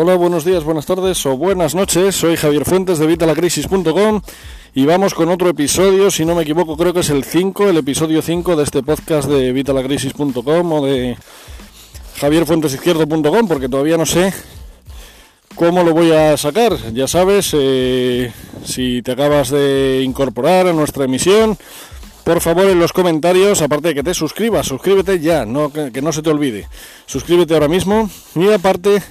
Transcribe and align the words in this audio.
Hola, 0.00 0.14
buenos 0.14 0.44
días, 0.44 0.62
buenas 0.62 0.86
tardes 0.86 1.26
o 1.26 1.36
buenas 1.36 1.74
noches. 1.74 2.14
Soy 2.14 2.36
Javier 2.36 2.64
Fuentes 2.64 3.00
de 3.00 3.06
Vitalacrisis.com 3.08 4.20
y 4.72 4.86
vamos 4.86 5.12
con 5.12 5.28
otro 5.28 5.48
episodio, 5.48 6.08
si 6.12 6.24
no 6.24 6.36
me 6.36 6.42
equivoco, 6.42 6.76
creo 6.76 6.94
que 6.94 7.00
es 7.00 7.10
el 7.10 7.24
5, 7.24 7.70
el 7.70 7.78
episodio 7.78 8.22
5 8.22 8.54
de 8.54 8.62
este 8.62 8.84
podcast 8.84 9.28
de 9.28 9.50
Vitalacrisis.com 9.52 10.72
o 10.72 10.86
de 10.86 11.16
javierfuentesizquierdo.com, 12.20 13.48
porque 13.48 13.68
todavía 13.68 13.96
no 13.96 14.06
sé 14.06 14.32
cómo 15.56 15.82
lo 15.82 15.92
voy 15.92 16.12
a 16.12 16.36
sacar. 16.36 16.76
Ya 16.92 17.08
sabes, 17.08 17.50
eh, 17.58 18.32
si 18.64 19.02
te 19.02 19.10
acabas 19.10 19.50
de 19.50 20.02
incorporar 20.04 20.68
a 20.68 20.72
nuestra 20.72 21.06
emisión, 21.06 21.58
por 22.22 22.40
favor 22.40 22.66
en 22.66 22.78
los 22.78 22.92
comentarios, 22.92 23.62
aparte 23.62 23.88
de 23.88 23.94
que 23.96 24.04
te 24.04 24.14
suscribas, 24.14 24.68
suscríbete 24.68 25.18
ya, 25.18 25.44
que 25.92 26.02
no 26.02 26.12
se 26.12 26.22
te 26.22 26.30
olvide. 26.30 26.68
Suscríbete 27.04 27.54
ahora 27.54 27.66
mismo 27.66 28.08
y 28.36 28.48
aparte 28.52 29.02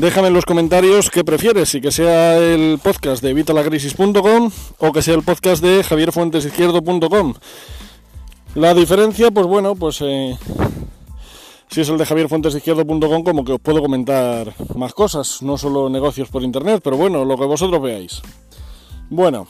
Déjame 0.00 0.28
en 0.28 0.34
los 0.34 0.46
comentarios 0.46 1.10
qué 1.10 1.24
prefieres, 1.24 1.68
si 1.68 1.82
que 1.82 1.92
sea 1.92 2.38
el 2.38 2.78
podcast 2.82 3.22
de 3.22 3.32
evitalacrisis.com 3.32 4.50
o 4.78 4.92
que 4.92 5.02
sea 5.02 5.14
el 5.14 5.22
podcast 5.22 5.62
de 5.62 5.84
javierfuentesizquierdo.com. 5.84 7.34
La 8.54 8.72
diferencia, 8.72 9.30
pues 9.30 9.46
bueno, 9.46 9.74
pues 9.74 10.00
eh, 10.00 10.38
si 11.68 11.82
es 11.82 11.88
el 11.90 11.98
de 11.98 12.06
javierfuentesizquierdo.com 12.06 13.22
como 13.22 13.44
que 13.44 13.52
os 13.52 13.60
puedo 13.60 13.82
comentar 13.82 14.54
más 14.74 14.94
cosas, 14.94 15.42
no 15.42 15.58
solo 15.58 15.90
negocios 15.90 16.30
por 16.30 16.44
internet, 16.44 16.80
pero 16.82 16.96
bueno, 16.96 17.26
lo 17.26 17.36
que 17.36 17.44
vosotros 17.44 17.82
veáis. 17.82 18.22
Bueno, 19.10 19.48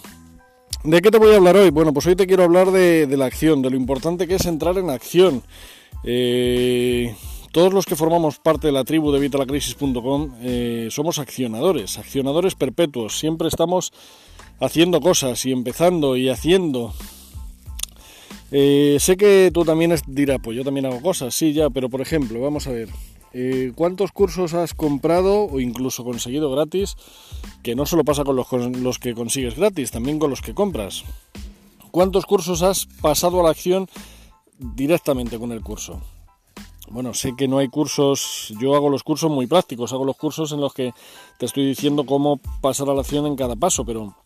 ¿de 0.82 1.00
qué 1.00 1.12
te 1.12 1.18
voy 1.18 1.32
a 1.32 1.36
hablar 1.36 1.58
hoy? 1.58 1.70
Bueno, 1.70 1.92
pues 1.92 2.06
hoy 2.08 2.16
te 2.16 2.26
quiero 2.26 2.42
hablar 2.42 2.72
de, 2.72 3.06
de 3.06 3.16
la 3.16 3.26
acción, 3.26 3.62
de 3.62 3.70
lo 3.70 3.76
importante 3.76 4.26
que 4.26 4.34
es 4.34 4.46
entrar 4.46 4.76
en 4.78 4.90
acción. 4.90 5.44
Eh, 6.02 7.14
todos 7.52 7.72
los 7.72 7.84
que 7.84 7.96
formamos 7.96 8.38
parte 8.38 8.68
de 8.68 8.72
la 8.72 8.84
tribu 8.84 9.10
de 9.10 9.18
Vitalacrisis.com 9.18 10.34
eh, 10.40 10.88
somos 10.90 11.18
accionadores, 11.18 11.98
accionadores 11.98 12.54
perpetuos. 12.54 13.18
Siempre 13.18 13.48
estamos 13.48 13.92
haciendo 14.60 15.00
cosas 15.00 15.44
y 15.46 15.52
empezando 15.52 16.16
y 16.16 16.28
haciendo. 16.28 16.94
Eh, 18.52 18.98
sé 19.00 19.16
que 19.16 19.50
tú 19.52 19.64
también 19.64 19.94
dirás, 20.06 20.38
pues 20.42 20.56
yo 20.56 20.64
también 20.64 20.86
hago 20.86 21.00
cosas, 21.00 21.34
sí, 21.34 21.52
ya, 21.52 21.70
pero 21.70 21.88
por 21.88 22.00
ejemplo, 22.00 22.40
vamos 22.40 22.66
a 22.66 22.72
ver, 22.72 22.88
eh, 23.32 23.72
¿cuántos 23.74 24.10
cursos 24.12 24.54
has 24.54 24.74
comprado 24.74 25.44
o 25.44 25.60
incluso 25.60 26.04
conseguido 26.04 26.50
gratis? 26.50 26.96
Que 27.62 27.74
no 27.74 27.86
solo 27.86 28.04
pasa 28.04 28.24
con 28.24 28.36
los, 28.36 28.48
con 28.48 28.82
los 28.82 28.98
que 28.98 29.14
consigues 29.14 29.56
gratis, 29.56 29.90
también 29.90 30.18
con 30.18 30.30
los 30.30 30.40
que 30.40 30.54
compras. 30.54 31.04
¿Cuántos 31.90 32.26
cursos 32.26 32.62
has 32.62 32.86
pasado 32.86 33.40
a 33.40 33.44
la 33.44 33.50
acción 33.50 33.88
directamente 34.58 35.38
con 35.38 35.52
el 35.52 35.62
curso? 35.62 36.00
Bueno, 36.90 37.14
sé 37.14 37.36
que 37.36 37.46
no 37.46 37.58
hay 37.58 37.68
cursos, 37.68 38.52
yo 38.60 38.74
hago 38.74 38.88
los 38.90 39.04
cursos 39.04 39.30
muy 39.30 39.46
prácticos, 39.46 39.92
hago 39.92 40.04
los 40.04 40.16
cursos 40.16 40.50
en 40.50 40.60
los 40.60 40.74
que 40.74 40.92
te 41.38 41.46
estoy 41.46 41.64
diciendo 41.64 42.04
cómo 42.04 42.40
pasar 42.60 42.90
a 42.90 42.94
la 42.94 43.02
acción 43.02 43.26
en 43.26 43.36
cada 43.36 43.54
paso, 43.54 43.84
pero 43.84 44.16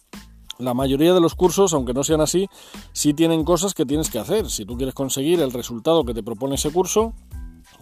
la 0.58 0.72
mayoría 0.72 1.12
de 1.12 1.20
los 1.20 1.34
cursos, 1.34 1.74
aunque 1.74 1.92
no 1.92 2.02
sean 2.04 2.22
así, 2.22 2.48
sí 2.92 3.12
tienen 3.12 3.44
cosas 3.44 3.74
que 3.74 3.84
tienes 3.84 4.08
que 4.08 4.18
hacer. 4.18 4.48
Si 4.48 4.64
tú 4.64 4.78
quieres 4.78 4.94
conseguir 4.94 5.42
el 5.42 5.52
resultado 5.52 6.06
que 6.06 6.14
te 6.14 6.22
propone 6.22 6.54
ese 6.54 6.72
curso, 6.72 7.12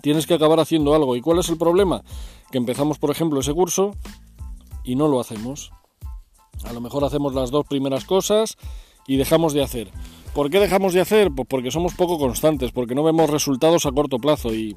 tienes 0.00 0.26
que 0.26 0.34
acabar 0.34 0.58
haciendo 0.58 0.96
algo. 0.96 1.14
¿Y 1.14 1.20
cuál 1.20 1.38
es 1.38 1.48
el 1.48 1.58
problema? 1.58 2.02
Que 2.50 2.58
empezamos, 2.58 2.98
por 2.98 3.12
ejemplo, 3.12 3.38
ese 3.38 3.54
curso 3.54 3.94
y 4.82 4.96
no 4.96 5.06
lo 5.06 5.20
hacemos. 5.20 5.70
A 6.64 6.72
lo 6.72 6.80
mejor 6.80 7.04
hacemos 7.04 7.34
las 7.34 7.52
dos 7.52 7.66
primeras 7.66 8.04
cosas 8.04 8.56
y 9.06 9.16
dejamos 9.16 9.52
de 9.52 9.62
hacer. 9.62 9.92
¿Por 10.34 10.48
qué 10.48 10.60
dejamos 10.60 10.94
de 10.94 11.00
hacer? 11.00 11.30
Pues 11.30 11.46
porque 11.46 11.70
somos 11.70 11.94
poco 11.94 12.18
constantes, 12.18 12.72
porque 12.72 12.94
no 12.94 13.02
vemos 13.02 13.28
resultados 13.28 13.84
a 13.84 13.92
corto 13.92 14.18
plazo 14.18 14.54
y 14.54 14.76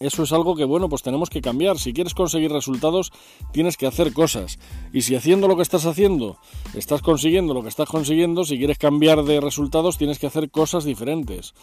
eso 0.00 0.24
es 0.24 0.32
algo 0.32 0.56
que, 0.56 0.64
bueno, 0.64 0.88
pues 0.88 1.02
tenemos 1.02 1.30
que 1.30 1.40
cambiar. 1.40 1.78
Si 1.78 1.92
quieres 1.92 2.14
conseguir 2.14 2.50
resultados, 2.50 3.12
tienes 3.52 3.76
que 3.76 3.86
hacer 3.86 4.12
cosas. 4.12 4.58
Y 4.92 5.02
si 5.02 5.14
haciendo 5.14 5.48
lo 5.48 5.56
que 5.56 5.62
estás 5.62 5.86
haciendo, 5.86 6.36
estás 6.74 7.00
consiguiendo 7.00 7.54
lo 7.54 7.62
que 7.62 7.68
estás 7.68 7.88
consiguiendo, 7.88 8.44
si 8.44 8.58
quieres 8.58 8.78
cambiar 8.78 9.22
de 9.22 9.40
resultados, 9.40 9.98
tienes 9.98 10.18
que 10.18 10.26
hacer 10.26 10.50
cosas 10.50 10.84
diferentes. 10.84 11.54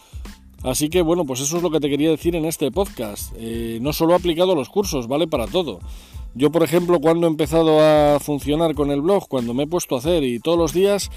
Así 0.62 0.88
que, 0.88 1.02
bueno, 1.02 1.26
pues 1.26 1.40
eso 1.40 1.58
es 1.58 1.62
lo 1.62 1.70
que 1.70 1.80
te 1.80 1.90
quería 1.90 2.10
decir 2.10 2.34
en 2.34 2.46
este 2.46 2.70
podcast. 2.70 3.34
Eh, 3.36 3.78
no 3.82 3.92
solo 3.92 4.14
aplicado 4.14 4.54
los 4.54 4.70
cursos, 4.70 5.08
vale 5.08 5.28
para 5.28 5.46
todo. 5.46 5.78
Yo, 6.34 6.50
por 6.50 6.64
ejemplo, 6.64 7.00
cuando 7.00 7.26
he 7.26 7.30
empezado 7.30 7.80
a 7.80 8.18
funcionar 8.18 8.74
con 8.74 8.90
el 8.90 9.02
blog, 9.02 9.28
cuando 9.28 9.54
me 9.54 9.64
he 9.64 9.66
puesto 9.68 9.94
a 9.94 9.98
hacer 9.98 10.24
y 10.24 10.40
todos 10.40 10.58
los 10.58 10.72
días 10.72 11.10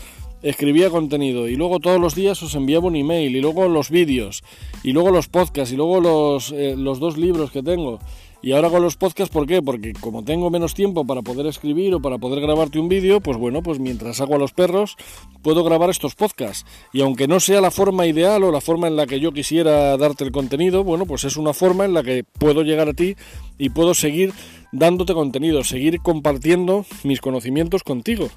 escribía 0.50 0.90
contenido 0.90 1.48
y 1.48 1.56
luego 1.56 1.80
todos 1.80 2.00
los 2.00 2.16
días 2.16 2.42
os 2.42 2.56
enviaba 2.56 2.88
un 2.88 2.96
email 2.96 3.36
y 3.36 3.42
luego 3.42 3.68
los 3.68 3.90
vídeos 3.90 4.44
y 4.84 4.94
luego 4.94 5.12
los 5.12 5.28
podcasts 5.28 5.74
y 5.74 5.76
luego 5.76 6.00
los, 6.00 6.52
eh, 6.52 6.76
los 6.78 7.00
dos 7.00 7.18
libros 7.18 7.52
que 7.52 7.64
tengo. 7.64 8.00
Y 8.42 8.52
ahora 8.52 8.70
con 8.70 8.84
los 8.84 8.96
podcasts, 8.98 9.34
¿por 9.34 9.48
qué? 9.48 9.62
Porque 9.64 9.94
como 9.94 10.24
tengo 10.24 10.50
menos 10.52 10.76
tiempo 10.76 11.06
para 11.06 11.24
poder 11.24 11.48
escribir 11.48 11.96
o 11.96 12.00
para 12.00 12.20
poder 12.20 12.40
grabarte 12.40 12.80
un 12.80 12.88
vídeo, 12.88 13.20
pues 13.20 13.36
bueno, 13.36 13.64
pues 13.64 13.80
mientras 13.80 14.22
hago 14.22 14.36
a 14.36 14.38
los 14.38 14.54
perros, 14.54 14.96
puedo 15.42 15.64
grabar 15.64 15.90
estos 15.90 16.14
podcasts. 16.14 16.66
Y 16.94 17.02
aunque 17.02 17.28
no 17.28 17.40
sea 17.40 17.62
la 17.62 17.72
forma 17.72 18.06
ideal 18.06 18.44
o 18.44 18.52
la 18.52 18.62
forma 18.62 18.88
en 18.88 18.96
la 18.96 19.08
que 19.08 19.20
yo 19.20 19.32
quisiera 19.32 19.98
darte 19.98 20.24
el 20.24 20.32
contenido, 20.32 20.84
bueno, 20.84 21.08
pues 21.08 21.24
es 21.24 21.36
una 21.36 21.54
forma 21.54 21.86
en 21.86 21.96
la 21.96 22.04
que 22.04 22.24
puedo 22.24 22.62
llegar 22.62 22.90
a 22.90 22.94
ti 22.94 23.16
y 23.58 23.70
puedo 23.70 23.96
seguir 23.96 24.34
dándote 24.72 25.14
contenido, 25.14 25.64
seguir 25.64 26.00
compartiendo 26.02 26.86
mis 27.04 27.22
conocimientos 27.22 27.84
contigo. 27.84 28.30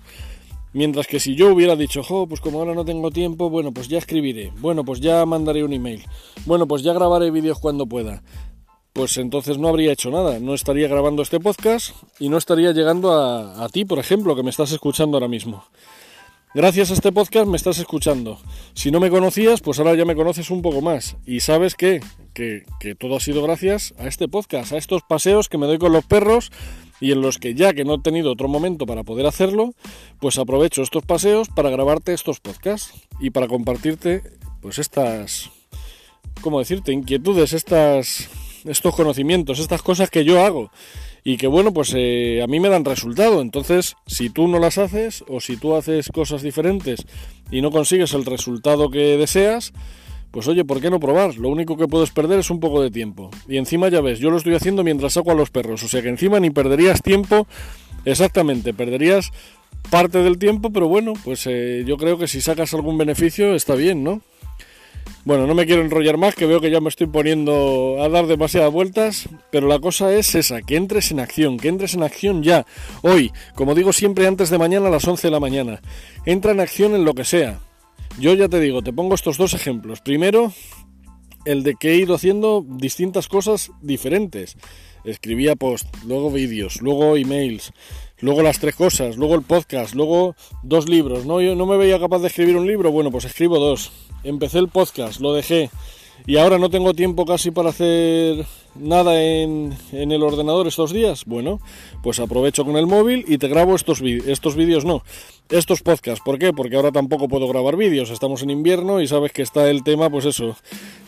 Mientras 0.73 1.09
que 1.09 1.19
si 1.19 1.35
yo 1.35 1.53
hubiera 1.53 1.75
dicho, 1.75 2.05
jo, 2.05 2.29
pues 2.29 2.41
como 2.41 2.61
ahora 2.61 2.75
no 2.75 2.85
tengo 2.85 3.11
tiempo, 3.11 3.51
bueno, 3.51 3.73
pues 3.73 3.89
ya 3.89 3.99
escribiré, 3.99 4.53
bueno, 4.59 4.85
pues 4.85 5.01
ya 5.01 5.27
mandaré 5.27 5.65
un 5.65 5.73
email, 5.73 6.05
bueno, 6.47 6.69
pues 6.69 6.83
ya 6.83 6.93
grabaré 6.93 7.33
vídeos 7.33 7.59
cuando 7.59 7.87
pueda, 7.87 8.23
pues 8.93 9.17
entonces 9.17 9.59
no 9.59 9.69
habría 9.69 9.93
hecho 9.93 10.13
nada, 10.13 10.39
no 10.39 10.55
estaría 10.55 10.87
grabando 10.87 11.23
este 11.23 11.41
podcast 11.41 11.97
y 12.21 12.29
no 12.29 12.37
estaría 12.37 12.71
llegando 12.71 13.13
a, 13.13 13.69
ti, 13.69 13.85
por 13.85 13.99
ejemplo, 13.99 14.37
que 14.37 14.45
me 14.45 14.51
estás 14.51 14.71
escuchando 14.71 15.17
ahora 15.17 15.29
mismo. 15.29 15.65
Gracias 16.55 16.91
a 16.91 16.95
este 16.95 17.13
podcast 17.13 17.47
me 17.47 17.57
estás 17.57 17.79
escuchando. 17.79 18.41
Si 18.75 18.91
no 18.91 18.99
me 18.99 19.09
conocías, 19.09 19.61
pues 19.61 19.79
ahora 19.79 19.95
ya 19.95 20.05
me 20.05 20.17
conoces 20.17 20.51
un 20.51 20.63
poco 20.63 20.81
más. 20.81 21.17
Y 21.25 21.41
sabes 21.41 21.77
que, 21.77 22.01
que, 22.35 22.65
que 22.81 22.97
todo 22.97 23.17
ha 23.17 23.21
sido 23.21 23.41
gracias 23.45 23.95
a 23.99 24.09
este 24.09 24.27
podcast, 24.27 24.73
a 24.73 24.77
estos 24.77 25.03
paseos 25.03 25.49
que 25.49 25.59
me 25.59 25.67
doy 25.67 25.79
con 25.79 25.93
los 25.93 26.05
perros 26.05 26.51
y 27.01 27.13
en 27.13 27.21
los 27.21 27.39
que 27.39 27.55
ya 27.55 27.73
que 27.73 27.85
no 27.85 27.95
he 27.95 28.01
tenido 28.01 28.33
otro 28.33 28.49
momento 28.49 28.87
para 28.87 29.03
poder 29.03 29.27
hacerlo, 29.27 29.75
pues 30.21 30.39
aprovecho 30.39 30.83
estos 30.83 31.05
paseos 31.05 31.49
para 31.49 31.71
grabarte 31.71 32.13
estos 32.13 32.41
podcasts 32.41 32.93
y 33.21 33.31
para 33.31 33.49
compartirte 33.49 34.23
pues 34.61 34.79
estas, 34.79 35.51
¿cómo 36.43 36.59
decirte? 36.59 36.93
Inquietudes, 36.93 37.55
estas, 37.55 38.29
estos 38.65 38.95
conocimientos, 38.95 39.59
estas 39.59 39.83
cosas 39.83 40.11
que 40.11 40.25
yo 40.25 40.45
hago 40.45 40.71
y 41.25 41.37
que 41.37 41.47
bueno, 41.47 41.73
pues 41.73 41.93
eh, 41.97 42.41
a 42.43 42.47
mí 42.47 42.61
me 42.61 42.69
dan 42.69 42.85
resultado. 42.85 43.41
Entonces, 43.41 43.97
si 44.07 44.31
tú 44.31 44.49
no 44.49 44.59
las 44.59 44.79
haces 44.79 45.25
o 45.29 45.41
si 45.41 45.57
tú 45.57 45.75
haces 45.77 46.09
cosas 46.13 46.43
diferentes 46.43 47.07
y 47.51 47.63
no 47.63 47.71
consigues 47.71 48.15
el 48.15 48.25
resultado 48.25 48.91
que 48.91 49.17
deseas, 49.17 49.73
pues 50.31 50.47
oye, 50.49 50.65
¿por 50.65 50.81
qué 50.81 50.91
no 50.91 51.01
probar? 51.01 51.37
Lo 51.37 51.49
único 51.49 51.77
que 51.77 51.89
puedes 51.89 52.11
perder 52.11 52.39
es 52.39 52.51
un 52.51 52.61
poco 52.61 52.83
de 52.83 52.91
tiempo. 52.91 53.31
Y 53.49 53.57
encima 53.57 53.89
ya 53.89 54.01
ves, 54.01 54.19
yo 54.19 54.31
lo 54.31 54.37
estoy 54.37 54.55
haciendo 54.55 54.85
mientras 54.85 55.15
saco 55.15 55.31
a 55.31 55.35
los 55.35 55.51
perros. 55.51 55.83
O 55.83 55.89
sea 55.89 56.03
que 56.03 56.09
encima 56.09 56.39
ni 56.41 56.51
perderías 56.51 57.03
tiempo, 57.03 57.47
exactamente, 58.05 58.73
perderías 58.73 59.33
parte 59.91 60.19
del 60.19 60.39
tiempo, 60.39 60.71
pero 60.71 60.89
bueno, 60.89 61.15
pues 61.25 61.47
eh, 61.47 61.85
yo 61.87 61.97
creo 61.97 62.19
que 62.19 62.29
si 62.29 62.41
sacas 62.41 62.75
algún 62.75 62.99
beneficio 62.99 63.55
está 63.55 63.75
bien, 63.75 64.05
¿no? 64.05 64.21
Bueno, 65.25 65.47
no 65.47 65.55
me 65.55 65.67
quiero 65.67 65.83
enrollar 65.83 66.17
más, 66.17 66.35
que 66.35 66.47
veo 66.47 66.61
que 66.61 66.71
ya 66.71 66.81
me 66.81 66.89
estoy 66.89 67.07
poniendo 67.07 67.99
a 68.01 68.09
dar 68.09 68.27
demasiadas 68.27 68.73
vueltas, 68.73 69.29
pero 69.51 69.69
la 69.69 69.79
cosa 69.79 70.15
es 70.15 70.35
esa, 70.35 70.63
que 70.63 70.77
entres 70.77 71.11
en 71.11 71.21
acción, 71.21 71.59
que 71.59 71.69
entres 71.69 71.95
en 71.95 72.03
acción 72.03 72.43
ya, 72.43 72.65
hoy, 73.03 73.31
como 73.55 73.75
digo 73.75 73.93
siempre 73.93 74.27
antes 74.27 74.49
de 74.49 74.59
mañana 74.59 74.89
a 74.89 74.91
las 74.91 75.07
11 75.07 75.27
de 75.27 75.31
la 75.31 75.41
mañana. 75.41 75.83
Entra 76.25 76.53
en 76.53 76.61
acción 76.61 76.95
en 76.95 77.05
lo 77.05 77.15
que 77.15 77.25
sea, 77.25 77.61
yo 78.21 78.35
ya 78.35 78.49
te 78.49 78.61
digo, 78.61 78.83
te 78.83 78.93
pongo 78.93 79.15
estos 79.15 79.39
dos 79.39 79.55
ejemplos. 79.55 80.01
Primero, 80.03 80.53
el 81.47 81.63
de 81.63 81.75
que 81.75 81.93
he 81.93 81.97
ido 81.97 82.15
haciendo 82.15 82.65
distintas 82.69 83.29
cosas 83.29 83.73
diferentes. 83.81 84.57
Escribía 85.05 85.57
post, 85.57 85.89
luego 86.07 86.31
vídeos, 86.31 86.83
luego 86.83 87.17
emails, 87.17 87.73
luego 88.21 88.43
las 88.43 88.59
tres 88.59 88.75
cosas, 88.75 89.17
luego 89.17 89.35
el 89.35 89.43
podcast, 89.43 89.95
luego 89.95 90.37
dos 90.63 90.89
libros. 90.89 91.25
No, 91.25 91.41
yo 91.41 91.57
no 91.57 91.65
me 91.65 91.79
veía 91.79 91.99
capaz 91.99 92.19
de 92.19 92.27
escribir 92.27 92.57
un 92.59 92.67
libro, 92.67 92.93
bueno, 92.93 93.11
pues 93.11 93.25
escribo 93.25 93.59
dos. 93.59 93.91
Empecé 94.23 94.59
el 94.59 94.69
podcast, 94.69 95.21
lo 95.21 95.33
dejé. 95.33 95.71
Y 96.27 96.37
ahora 96.37 96.59
no 96.59 96.71
tengo 96.71 96.95
tiempo 96.95 97.25
casi 97.25 97.51
para 97.51 97.71
hacer 97.71 98.45
nada 98.75 99.23
en, 99.23 99.75
en 99.93 100.13
el 100.13 100.23
ordenador 100.23 100.67
estos 100.67 100.93
días. 100.93 101.25
Bueno, 101.25 101.61
pues 102.03 102.21
aprovecho 102.21 102.65
con 102.65 102.77
el 102.77 102.87
móvil 102.87 103.25
y 103.27 103.39
te 103.39 103.49
grabo 103.49 103.75
estos, 103.75 104.01
estos 104.01 104.55
vídeos, 104.55 104.85
no, 104.85 105.03
estos 105.49 105.83
podcasts. 105.83 106.23
¿Por 106.25 106.39
qué? 106.39 106.53
Porque 106.53 106.77
ahora 106.77 106.93
tampoco 106.93 107.29
puedo 107.29 107.49
grabar 107.49 107.77
vídeos. 107.77 108.11
Estamos 108.11 108.43
en 108.43 108.51
invierno 108.51 109.01
y 109.01 109.09
sabes 109.09 109.33
que 109.33 109.43
está 109.43 109.69
el 109.69 109.83
tema, 109.83 110.11
pues 110.11 110.25
eso, 110.25 110.57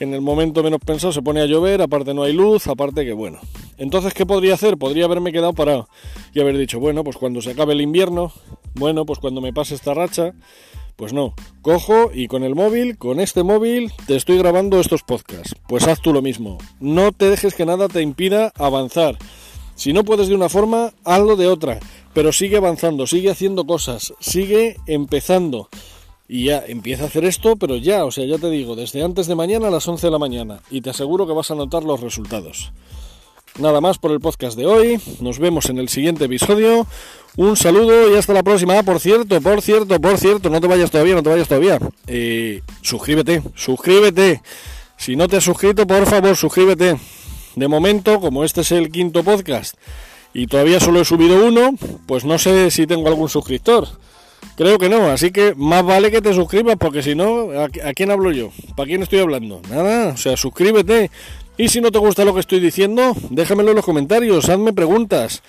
en 0.01 0.15
el 0.15 0.21
momento 0.21 0.63
menos 0.63 0.81
pensado 0.81 1.13
se 1.13 1.23
pone 1.23 1.41
a 1.41 1.47
llover, 1.47 1.83
aparte 1.83 2.15
no 2.15 2.25
hay 2.25 2.33
luz, 2.33 2.67
aparte 2.67 3.05
que 3.05 3.13
bueno. 3.13 3.39
Entonces, 3.79 4.15
¿qué 4.15 4.27
podría 4.27 4.55
hacer? 4.55 4.77
Podría 4.77 5.05
haberme 5.05 5.33
quedado 5.33 5.53
parado 5.53 5.89
y 6.35 6.41
haber 6.41 6.57
dicho, 6.57 6.81
bueno, 6.81 7.05
pues 7.05 7.17
cuando 7.17 7.41
se 7.43 7.53
acabe 7.53 7.75
el 7.75 7.81
invierno, 7.81 8.33
bueno, 8.75 9.05
pues 9.07 9.19
cuando 9.19 9.41
me 9.41 9.53
pase 9.53 9.75
esta 9.75 9.95
racha 9.95 10.35
pues 10.97 11.13
no, 11.13 11.35
cojo 11.63 12.11
y 12.13 12.29
con 12.29 12.43
el 12.45 12.55
móvil, 12.55 12.99
con 12.99 13.21
este 13.21 13.43
móvil, 13.43 13.93
te 14.07 14.17
estoy 14.17 14.39
grabando 14.39 14.81
estos 14.81 15.03
podcasts. 15.03 15.55
Pues 15.69 15.87
haz 15.87 16.01
tú 16.01 16.13
lo 16.13 16.23
mismo. 16.23 16.59
No 16.81 17.13
te 17.13 17.31
dejes 17.31 17.55
que 17.55 17.67
nada 17.67 17.89
te 17.89 18.03
impida 18.03 18.53
avanzar. 18.57 19.19
Si 19.75 19.93
no 19.93 20.05
puedes 20.05 20.29
de 20.29 20.35
una 20.35 20.49
forma, 20.49 20.93
hazlo 21.05 21.37
de 21.37 21.49
otra. 21.49 21.81
Pero 22.13 22.33
sigue 22.33 22.59
avanzando, 22.59 23.07
sigue 23.07 23.31
haciendo 23.31 23.65
cosas, 23.67 24.13
sigue 24.21 24.77
empezando. 24.87 25.69
Y 26.29 26.45
ya 26.45 26.63
empieza 26.67 27.05
a 27.05 27.07
hacer 27.07 27.25
esto, 27.25 27.57
pero 27.57 27.77
ya, 27.77 28.05
o 28.05 28.11
sea, 28.11 28.25
ya 28.25 28.39
te 28.39 28.49
digo, 28.49 28.77
desde 28.77 29.03
antes 29.03 29.27
de 29.27 29.35
mañana 29.35 29.69
a 29.69 29.71
las 29.71 29.87
11 29.89 30.07
de 30.07 30.11
la 30.11 30.19
mañana. 30.19 30.61
Y 30.71 30.81
te 30.81 30.91
aseguro 30.91 31.27
que 31.27 31.33
vas 31.33 31.51
a 31.51 31.55
notar 31.55 31.85
los 31.85 32.01
resultados. 32.01 32.73
Nada 33.59 33.83
más 33.83 33.99
por 33.99 34.13
el 34.13 34.21
podcast 34.21 34.57
de 34.57 34.67
hoy. 34.67 35.01
Nos 35.21 35.39
vemos 35.39 35.69
en 35.69 35.79
el 35.79 35.91
siguiente 35.91 36.25
episodio. 36.25 36.87
Un 37.37 37.57
saludo 37.57 38.11
y 38.11 38.17
hasta 38.17 38.33
la 38.33 38.43
próxima. 38.43 38.79
Ah, 38.79 38.83
por 38.83 38.99
cierto, 38.99 39.41
por 39.43 39.61
cierto, 39.61 40.01
por 40.01 40.17
cierto, 40.17 40.49
no 40.49 40.61
te 40.61 40.67
vayas 40.67 40.91
todavía, 40.91 41.15
no 41.15 41.23
te 41.23 41.29
vayas 41.29 41.49
todavía. 41.49 41.79
Eh, 42.07 42.63
suscríbete, 42.81 43.43
suscríbete. 43.55 44.41
Si 44.97 45.17
no 45.17 45.29
te 45.29 45.37
has 45.37 45.45
suscrito, 45.45 45.87
por 45.87 46.07
favor, 46.07 46.35
suscríbete. 46.35 46.97
De 47.55 47.69
momento, 47.69 48.21
como 48.21 48.43
este 48.43 48.63
es 48.63 48.73
el 48.73 48.91
quinto 48.91 49.23
podcast 49.23 49.75
y 50.35 50.47
todavía 50.47 50.81
solo 50.81 51.03
he 51.03 51.05
subido 51.05 51.47
uno, 51.47 51.75
pues 52.07 52.25
no 52.25 52.39
sé 52.39 52.71
si 52.71 52.87
tengo 52.87 53.09
algún 53.09 53.29
suscriptor. 53.29 53.87
Creo 54.57 54.79
que 54.79 54.89
no, 54.89 55.07
así 55.07 55.31
que 55.31 55.55
más 55.57 55.85
vale 55.85 56.11
que 56.11 56.21
te 56.21 56.35
suscribas 56.35 56.77
porque 56.79 57.03
si 57.03 57.15
no, 57.15 57.51
¿a, 57.53 57.69
quién 57.95 58.11
hablo 58.11 58.33
yo? 58.33 58.51
¿Para 58.77 58.87
quién 58.87 59.03
estoy 59.03 59.21
hablando? 59.21 59.63
Nada, 59.71 60.09
o 60.09 60.17
sea, 60.17 60.37
suscríbete. 60.37 61.11
Y 61.63 61.69
si 61.69 61.81
no 61.81 61.93
te 61.93 62.01
gusta 62.01 62.25
lo 62.25 62.35
que 62.35 62.41
estoy 62.41 62.59
diciendo, 62.59 63.15
déjamelo 63.31 63.71
en 63.71 63.77
los 63.77 63.85
comentarios, 63.85 64.49
hazme 64.49 64.73
preguntas. 64.73 65.45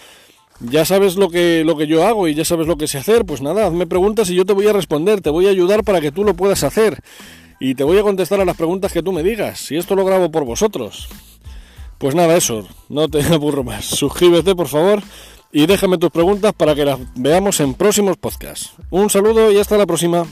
Ya 0.60 0.86
sabes 0.86 1.15
lo 1.15 1.27
que, 1.27 1.63
lo 1.65 1.75
que 1.75 1.88
yo 1.88 2.06
hago 2.06 2.27
y 2.27 2.36
ya 2.36 2.45
sabes 2.45 2.68
lo 2.68 2.77
que 2.77 2.88
sé 2.88 3.00
hacer, 3.00 3.25
pues 3.25 3.42
nada, 3.42 3.65
hazme 3.65 3.88
preguntas 3.88 4.30
y 4.30 4.36
yo 4.36 4.45
te 4.45 4.54
voy 4.54 4.68
a 4.68 4.74
responder, 4.74 5.21
te 5.21 5.31
voy 5.31 5.48
a 5.48 5.50
ayudar 5.50 5.83
para 5.83 6.01
que 6.01 6.12
tú 6.12 6.24
lo 6.24 6.36
puedas 6.36 6.63
hacer. 6.63 7.00
Y 7.60 7.74
te 7.74 7.83
voy 7.83 7.98
a 7.98 8.04
contestar 8.04 8.39
a 8.39 8.45
las 8.45 8.56
preguntas 8.56 8.94
que 8.94 9.01
tú 9.01 9.12
me 9.12 9.24
digas, 9.24 9.57
si 9.57 9.75
esto 9.75 9.95
lo 9.95 10.06
grabo 10.06 10.30
por 10.30 10.45
vosotros. 10.45 11.10
Pues 11.98 12.13
nada, 12.13 12.38
eso, 12.38 12.68
no 12.89 13.07
te 13.07 13.24
aburro 13.33 13.63
más. 13.63 13.83
Suscríbete, 13.83 14.54
por 14.54 14.68
favor, 14.68 15.01
y 15.51 15.66
déjame 15.66 15.98
tus 15.98 16.12
preguntas 16.12 16.54
para 16.54 16.75
que 16.75 16.86
las 16.86 17.00
veamos 17.16 17.59
en 17.59 17.74
próximos 17.74 18.18
podcasts. 18.18 18.74
Un 18.92 19.09
saludo 19.09 19.51
y 19.51 19.57
hasta 19.57 19.80
la 19.80 19.88
próxima. 19.88 20.27